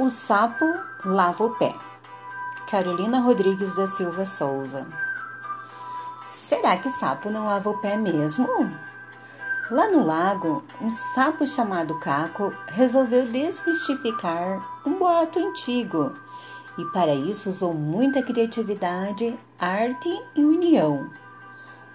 O 0.00 0.10
sapo 0.10 0.64
lava 1.04 1.42
o 1.42 1.56
pé. 1.56 1.74
Carolina 2.70 3.18
Rodrigues 3.18 3.74
da 3.74 3.88
Silva 3.88 4.24
Souza. 4.24 4.86
Será 6.24 6.76
que 6.76 6.88
sapo 6.88 7.28
não 7.30 7.46
lava 7.46 7.68
o 7.68 7.78
pé 7.78 7.96
mesmo? 7.96 8.46
Lá 9.68 9.88
no 9.88 10.06
lago, 10.06 10.62
um 10.80 10.88
sapo 10.88 11.44
chamado 11.48 11.98
Caco 11.98 12.54
resolveu 12.68 13.26
desmistificar 13.26 14.64
um 14.86 14.96
boato 15.00 15.40
antigo 15.40 16.12
e 16.78 16.84
para 16.92 17.12
isso 17.12 17.50
usou 17.50 17.74
muita 17.74 18.22
criatividade, 18.22 19.36
arte 19.58 20.08
e 20.36 20.44
união. 20.44 21.10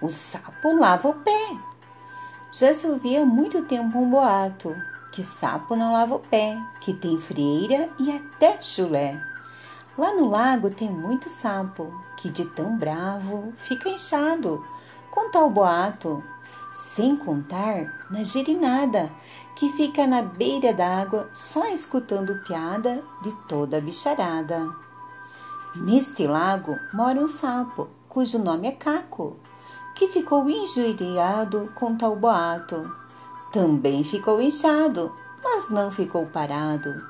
O 0.02 0.10
sapo 0.10 0.76
lava 0.78 1.08
o 1.08 1.14
pé. 1.14 1.56
Já 2.52 2.74
se 2.74 2.86
ouvia 2.86 3.22
há 3.22 3.24
muito 3.24 3.62
tempo 3.62 3.98
um 3.98 4.10
boato 4.10 4.76
que 5.14 5.22
sapo 5.22 5.76
não 5.76 5.92
lava 5.92 6.16
o 6.16 6.18
pé, 6.18 6.60
que 6.80 6.92
tem 6.92 7.16
frieira 7.16 7.88
e 8.00 8.10
até 8.10 8.60
chulé. 8.60 9.22
Lá 9.96 10.12
no 10.12 10.28
lago 10.28 10.70
tem 10.70 10.90
muito 10.90 11.28
sapo, 11.28 11.94
que 12.16 12.28
de 12.28 12.44
tão 12.46 12.76
bravo 12.76 13.52
fica 13.54 13.88
inchado, 13.88 14.64
com 15.12 15.30
tal 15.30 15.48
boato. 15.48 16.20
Sem 16.72 17.16
contar 17.16 18.06
na 18.10 18.24
girinada, 18.24 19.08
que 19.54 19.70
fica 19.74 20.04
na 20.04 20.20
beira 20.20 20.72
d'água 20.72 21.30
só 21.32 21.68
escutando 21.68 22.42
piada 22.42 23.00
de 23.22 23.32
toda 23.46 23.78
a 23.78 23.80
bicharada. 23.80 24.68
Neste 25.76 26.26
lago 26.26 26.76
mora 26.92 27.20
um 27.20 27.28
sapo, 27.28 27.88
cujo 28.08 28.36
nome 28.36 28.66
é 28.66 28.72
Caco, 28.72 29.36
que 29.94 30.08
ficou 30.08 30.50
injuriado 30.50 31.70
com 31.76 31.96
tal 31.96 32.16
boato 32.16 33.03
também 33.54 34.02
ficou 34.02 34.42
inchado, 34.42 35.14
mas 35.40 35.70
não 35.70 35.88
ficou 35.88 36.26
parado. 36.26 37.06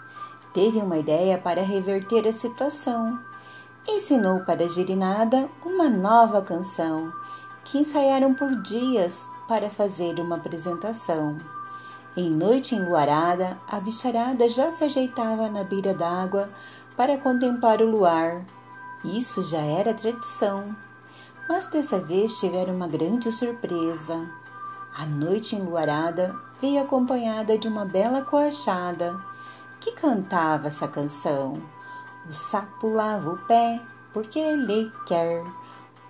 Teve 0.52 0.78
uma 0.78 0.98
ideia 0.98 1.38
para 1.38 1.62
reverter 1.62 2.28
a 2.28 2.32
situação. 2.32 3.18
Ensinou 3.88 4.40
para 4.40 4.64
a 4.64 4.68
Girinada 4.68 5.48
uma 5.64 5.88
nova 5.88 6.42
canção, 6.42 7.10
que 7.64 7.78
ensaiaram 7.78 8.34
por 8.34 8.54
dias 8.60 9.26
para 9.48 9.70
fazer 9.70 10.20
uma 10.20 10.36
apresentação. 10.36 11.38
Em 12.14 12.28
noite 12.28 12.74
enluarada, 12.74 13.56
a 13.66 13.80
bicharada 13.80 14.46
já 14.46 14.70
se 14.70 14.84
ajeitava 14.84 15.48
na 15.48 15.64
beira 15.64 15.94
d'água 15.94 16.50
para 16.94 17.16
contemplar 17.16 17.80
o 17.80 17.90
luar. 17.90 18.44
Isso 19.02 19.42
já 19.44 19.62
era 19.62 19.94
tradição. 19.94 20.76
Mas 21.48 21.68
dessa 21.68 21.98
vez 21.98 22.38
tiveram 22.38 22.74
uma 22.74 22.86
grande 22.86 23.32
surpresa. 23.32 24.43
A 24.96 25.04
noite 25.06 25.56
enluarada 25.56 26.32
veio 26.60 26.80
acompanhada 26.80 27.58
de 27.58 27.66
uma 27.66 27.84
bela 27.84 28.22
coachada 28.22 29.20
que 29.80 29.90
cantava 29.90 30.68
essa 30.68 30.86
canção. 30.86 31.60
O 32.30 32.32
sapo 32.32 32.88
lava 32.88 33.32
o 33.32 33.38
pé 33.38 33.82
porque 34.12 34.38
ele 34.38 34.92
quer. 35.04 35.44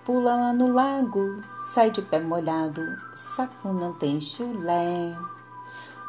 Pula 0.04 0.34
lá 0.34 0.52
no 0.52 0.70
lago, 0.70 1.42
sai 1.58 1.90
de 1.90 2.02
pé 2.02 2.20
molhado. 2.20 2.82
O 2.82 3.16
sapo 3.16 3.72
não 3.72 3.94
tem 3.94 4.20
chulé. 4.20 5.16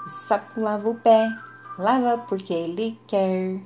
O 0.05 0.09
sapo 0.09 0.59
lava 0.59 0.89
o 0.89 0.95
pé, 0.95 1.29
lava 1.79 2.17
porque 2.27 2.53
ele 2.53 2.99
quer. 3.07 3.61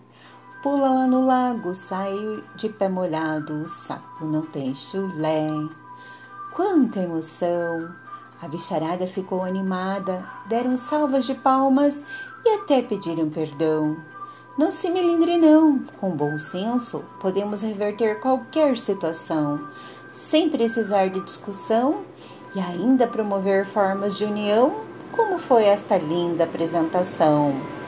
Pula 0.62 0.88
lá 0.88 1.08
no 1.08 1.26
lago, 1.26 1.74
sai 1.74 2.14
de 2.56 2.70
pé 2.70 2.88
molhado. 2.88 3.64
O 3.64 3.68
sapo 3.68 4.26
não 4.26 4.44
tem 4.44 4.76
chulé. 4.76 5.48
Quanta 6.54 7.00
emoção! 7.00 8.09
A 8.42 8.48
bicharada 8.48 9.06
ficou 9.06 9.44
animada, 9.44 10.26
deram 10.48 10.78
salvas 10.78 11.26
de 11.26 11.36
palmas 11.36 12.04
e 12.46 12.50
até 12.56 12.82
pediram 12.82 13.30
perdão. 13.30 13.98
Não 14.58 14.72
se 14.72 14.90
melindre 14.90 15.38
não, 15.38 15.80
com 16.00 16.12
bom 16.12 16.40
senso 16.40 17.04
podemos 17.20 17.62
reverter 17.62 18.20
qualquer 18.20 18.78
situação, 18.78 19.68
sem 20.12 20.50
precisar 20.50 21.08
de 21.08 21.20
discussão 21.22 22.02
e 22.56 22.60
ainda 22.60 23.08
promover 23.08 23.66
formas 23.66 24.18
de 24.18 24.26
união, 24.26 24.84
como 25.12 25.38
foi 25.38 25.66
esta 25.66 25.98
linda 25.98 26.46
apresentação. 26.46 27.79